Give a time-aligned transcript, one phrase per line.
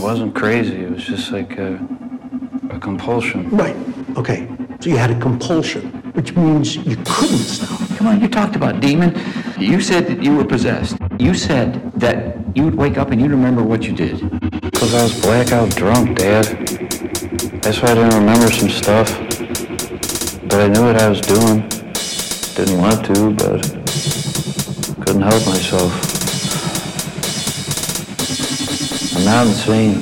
[0.00, 0.84] wasn't crazy.
[0.84, 1.74] It was just like a,
[2.70, 3.50] a compulsion.
[3.50, 3.76] Right,
[4.16, 4.48] okay.
[4.80, 7.86] So you had a compulsion, which means you couldn't stop.
[7.98, 9.18] Come on, you talked about demon.
[9.58, 10.96] You said that you were possessed.
[11.18, 14.18] You said that you'd wake up and you'd remember what you did.
[14.62, 16.44] Because I was blackout drunk, Dad.
[17.62, 19.10] That's why I didn't remember some stuff.
[20.48, 21.68] But I knew what I was doing.
[22.56, 23.62] Didn't want to, but
[25.04, 26.09] couldn't help myself.
[29.28, 30.00] I'm insane.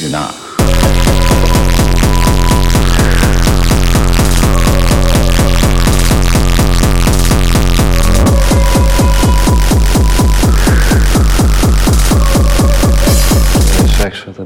[0.00, 0.51] You're not.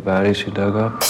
[0.07, 1.03] Bodies you dug up.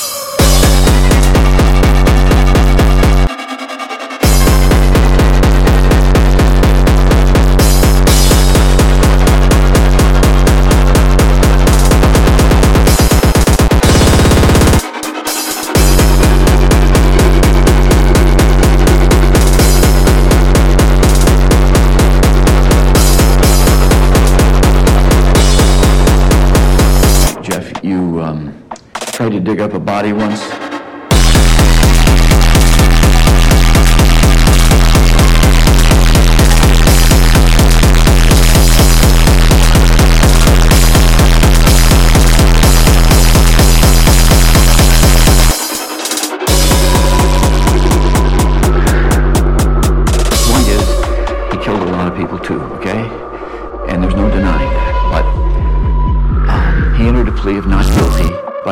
[27.43, 28.66] Jeff, you um,
[29.17, 30.66] tried to dig up a body once.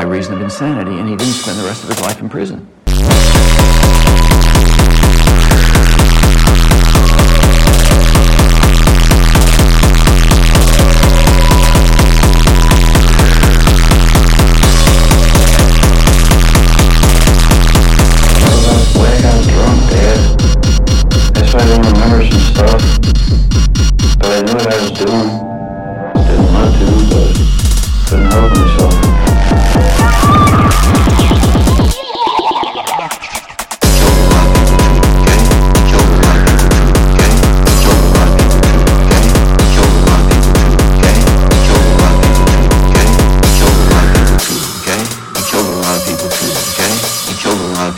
[0.09, 2.69] Reason of insanity, and he didn't spend the rest of his life in prison.
[2.87, 2.93] I
[18.67, 20.19] was blackout drunk, Dad.
[21.35, 23.04] That's why I didn't remember some stuff.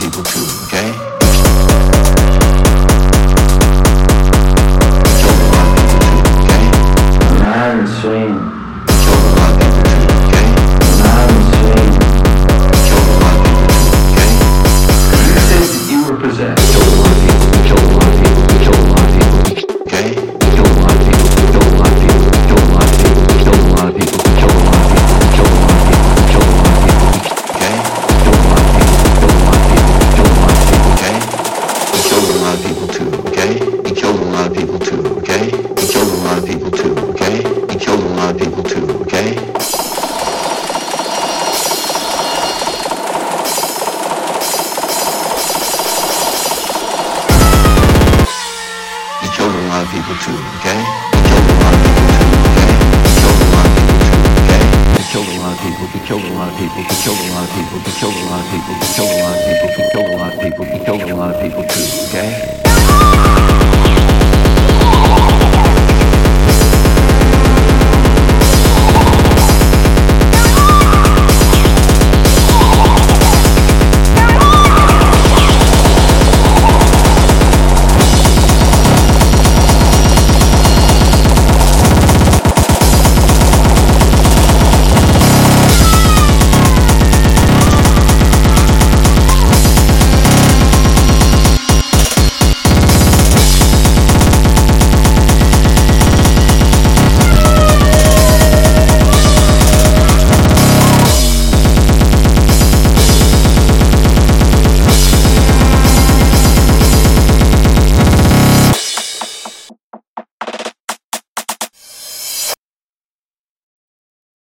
[0.07, 1.16] People too, okay?
[49.97, 50.77] People too, okay?
[55.13, 55.87] Killed a lot of people?
[55.87, 56.05] He killed a lot of people?
[56.05, 56.83] He killed a lot of people.
[56.83, 57.79] He killed a lot of people.
[57.79, 58.75] He killed a lot of people.
[58.75, 59.69] He killed a lot of people.
[59.73, 60.65] He killed a lot of people.
[60.67, 61.87] He killed a lot of people too.
[62.09, 62.66] Okay.